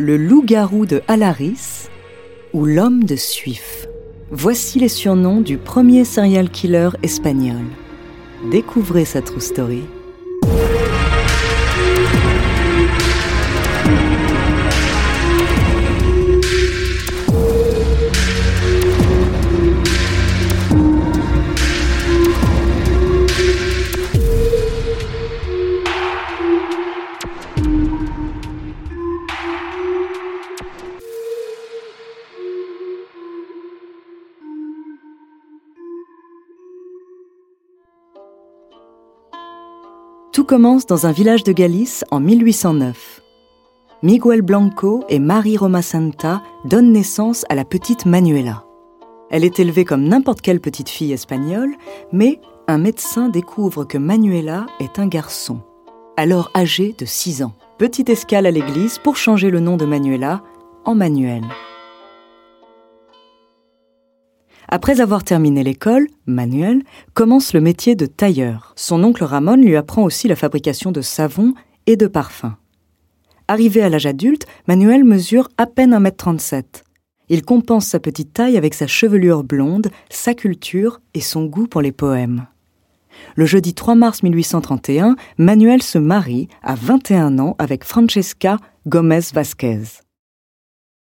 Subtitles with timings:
[0.00, 1.88] Le loup-garou de Alaris
[2.52, 3.88] ou l'homme de Suif.
[4.30, 7.64] Voici les surnoms du premier serial killer espagnol.
[8.52, 9.82] Découvrez sa true story.
[40.48, 43.20] Commence dans un village de Galice en 1809.
[44.02, 48.64] Miguel Blanco et Marie Roma Santa donnent naissance à la petite Manuela.
[49.30, 51.74] Elle est élevée comme n'importe quelle petite fille espagnole,
[52.12, 55.60] mais un médecin découvre que Manuela est un garçon,
[56.16, 57.52] alors âgé de 6 ans.
[57.76, 60.42] Petite escale à l'église pour changer le nom de Manuela
[60.86, 61.42] en Manuel.
[64.70, 66.82] Après avoir terminé l'école, Manuel
[67.14, 68.74] commence le métier de tailleur.
[68.76, 71.54] Son oncle Ramon lui apprend aussi la fabrication de savon
[71.86, 72.54] et de parfums.
[73.48, 76.82] Arrivé à l'âge adulte, Manuel mesure à peine 1m37.
[77.30, 81.80] Il compense sa petite taille avec sa chevelure blonde, sa culture et son goût pour
[81.80, 82.46] les poèmes.
[83.36, 90.02] Le jeudi 3 mars 1831, Manuel se marie à 21 ans avec Francesca Gomez Vasquez.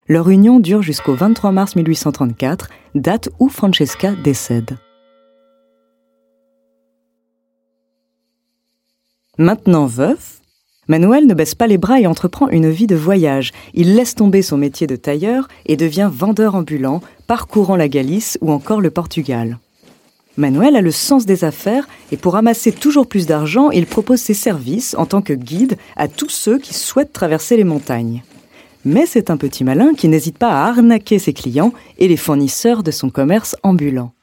[0.09, 4.77] Leur union dure jusqu'au 23 mars 1834, date où Francesca décède.
[9.37, 10.41] Maintenant veuf,
[10.89, 13.53] Manuel ne baisse pas les bras et entreprend une vie de voyage.
[13.73, 18.51] Il laisse tomber son métier de tailleur et devient vendeur ambulant, parcourant la Galice ou
[18.51, 19.57] encore le Portugal.
[20.35, 24.33] Manuel a le sens des affaires et pour amasser toujours plus d'argent, il propose ses
[24.33, 28.21] services en tant que guide à tous ceux qui souhaitent traverser les montagnes
[28.85, 32.83] mais c'est un petit malin qui n'hésite pas à arnaquer ses clients et les fournisseurs
[32.83, 34.13] de son commerce ambulant.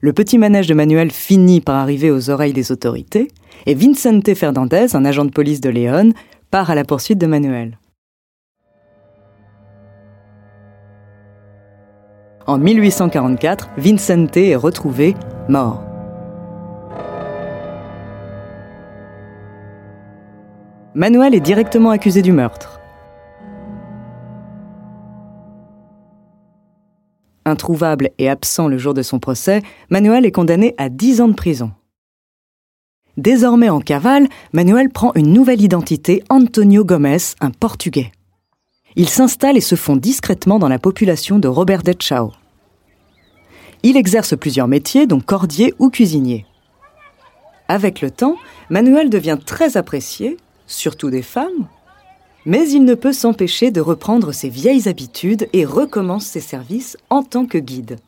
[0.00, 3.28] Le petit manège de Manuel finit par arriver aux oreilles des autorités,
[3.64, 6.12] et Vicente Fernandez, un agent de police de Léon,
[6.50, 7.78] part à la poursuite de Manuel.
[12.46, 15.16] En 1844, Vicente est retrouvé
[15.48, 15.85] mort.
[20.96, 22.80] Manuel est directement accusé du meurtre.
[27.44, 31.34] Introuvable et absent le jour de son procès, Manuel est condamné à 10 ans de
[31.34, 31.70] prison.
[33.18, 38.10] Désormais en cavale, Manuel prend une nouvelle identité, Antonio Gomes, un Portugais.
[38.94, 42.32] Il s'installe et se fond discrètement dans la population de Robert de Chao.
[43.82, 46.46] Il exerce plusieurs métiers, dont cordier ou cuisinier.
[47.68, 48.36] Avec le temps,
[48.70, 51.68] Manuel devient très apprécié surtout des femmes,
[52.44, 57.22] mais il ne peut s'empêcher de reprendre ses vieilles habitudes et recommence ses services en
[57.22, 57.98] tant que guide.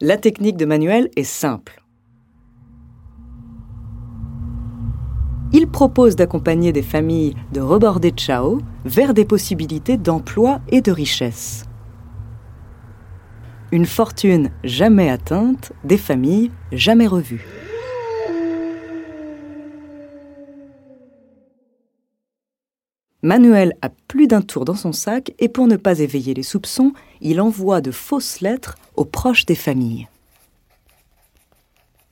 [0.00, 1.82] La technique de Manuel est simple.
[5.52, 11.64] Il propose d'accompagner des familles de reborder Chao vers des possibilités d'emploi et de richesse.
[13.72, 17.65] Une fortune jamais atteinte, des familles jamais revues.
[23.22, 26.92] Manuel a plus d'un tour dans son sac et pour ne pas éveiller les soupçons,
[27.20, 30.08] il envoie de fausses lettres aux proches des familles.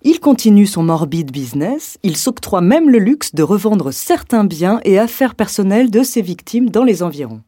[0.02, 4.98] Il continue son morbide business, il s'octroie même le luxe de revendre certains biens et
[4.98, 7.42] affaires personnelles de ses victimes dans les environs.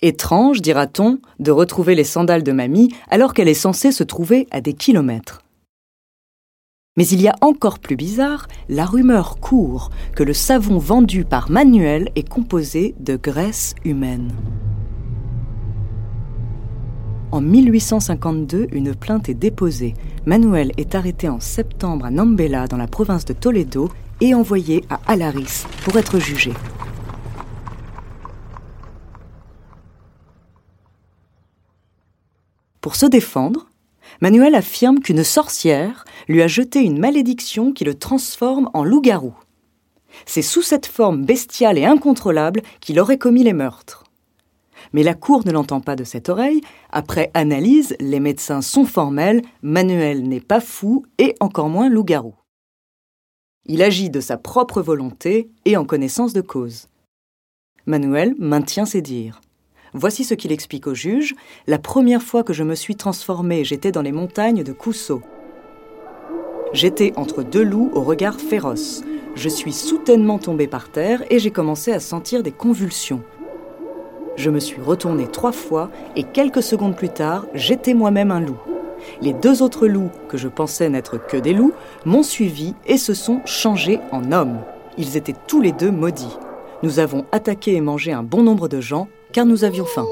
[0.00, 4.60] Étrange, dira-t-on, de retrouver les sandales de mamie alors qu'elle est censée se trouver à
[4.60, 5.43] des kilomètres.
[6.96, 11.50] Mais il y a encore plus bizarre, la rumeur court que le savon vendu par
[11.50, 14.32] Manuel est composé de graisse humaine.
[17.32, 19.94] En 1852, une plainte est déposée.
[20.24, 25.00] Manuel est arrêté en septembre à Nambela, dans la province de Toledo, et envoyé à
[25.08, 26.52] Alaris pour être jugé.
[32.80, 33.66] Pour se défendre,
[34.20, 39.34] Manuel affirme qu'une sorcière lui a jeté une malédiction qui le transforme en loup-garou.
[40.26, 44.04] C'est sous cette forme bestiale et incontrôlable qu'il aurait commis les meurtres.
[44.92, 46.60] Mais la Cour ne l'entend pas de cette oreille.
[46.90, 52.34] Après analyse, les médecins sont formels, Manuel n'est pas fou et encore moins loup-garou.
[53.66, 56.88] Il agit de sa propre volonté et en connaissance de cause.
[57.86, 59.40] Manuel maintient ses dires.
[59.96, 61.36] Voici ce qu'il explique au juge.
[61.68, 65.22] La première fois que je me suis transformé, j'étais dans les montagnes de Cousseau.
[66.72, 69.04] J'étais entre deux loups au regard féroce.
[69.36, 73.22] Je suis soudainement tombé par terre et j'ai commencé à sentir des convulsions.
[74.34, 78.58] Je me suis retourné trois fois et quelques secondes plus tard, j'étais moi-même un loup.
[79.20, 81.72] Les deux autres loups, que je pensais n'être que des loups,
[82.04, 84.58] m'ont suivi et se sont changés en hommes.
[84.98, 86.36] Ils étaient tous les deux maudits.
[86.82, 90.06] Nous avons attaqué et mangé un bon nombre de gens car nous avions faim.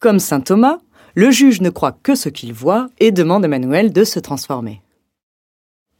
[0.00, 0.78] Comme saint Thomas,
[1.14, 4.80] le juge ne croit que ce qu'il voit et demande à Manuel de se transformer.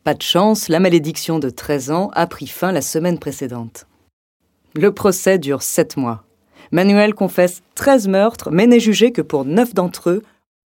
[0.02, 3.86] Pas de chance, la malédiction de 13 ans a pris fin la semaine précédente.
[4.74, 6.24] Le procès dure 7 mois.
[6.72, 10.22] Manuel confesse 13 meurtres, mais n'est jugé que pour 9 d'entre eux.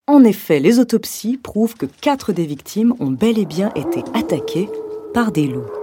[0.06, 4.70] En effet, les autopsies prouvent que 4 des victimes ont bel et bien été attaquées
[5.14, 5.83] par des loups.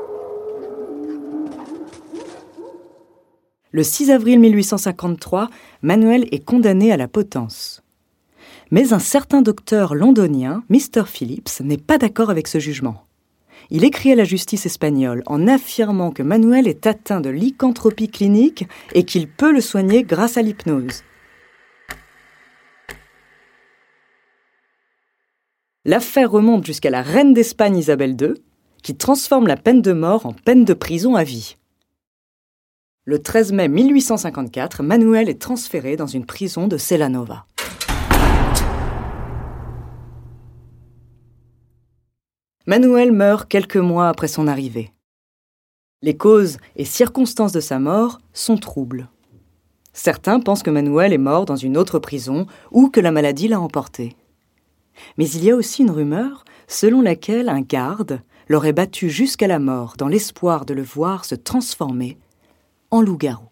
[3.72, 5.48] Le 6 avril 1853,
[5.82, 7.84] Manuel est condamné à la potence.
[8.72, 11.04] Mais un certain docteur londonien, Mr.
[11.06, 13.04] Phillips, n'est pas d'accord avec ce jugement.
[13.70, 18.66] Il écrit à la justice espagnole en affirmant que Manuel est atteint de lycanthropie clinique
[18.92, 21.04] et qu'il peut le soigner grâce à l'hypnose.
[25.84, 28.34] L'affaire remonte jusqu'à la reine d'Espagne Isabelle II,
[28.82, 31.56] qui transforme la peine de mort en peine de prison à vie.
[33.10, 37.44] Le 13 mai 1854, Manuel est transféré dans une prison de Celanova.
[42.68, 44.92] Manuel meurt quelques mois après son arrivée.
[46.02, 49.08] Les causes et circonstances de sa mort sont troubles.
[49.92, 53.60] Certains pensent que Manuel est mort dans une autre prison ou que la maladie l'a
[53.60, 54.14] emporté.
[55.18, 59.58] Mais il y a aussi une rumeur selon laquelle un garde l'aurait battu jusqu'à la
[59.58, 62.16] mort dans l'espoir de le voir se transformer
[62.90, 63.46] en loup-garou.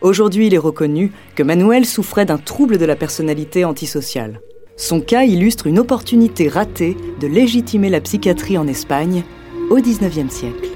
[0.00, 4.40] Aujourd'hui, il est reconnu que Manuel souffrait d'un trouble de la personnalité antisociale.
[4.76, 9.22] Son cas illustre une opportunité ratée de légitimer la psychiatrie en Espagne
[9.70, 10.71] au XIXe siècle.